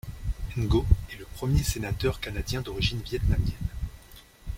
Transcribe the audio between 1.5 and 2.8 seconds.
sénateur canadien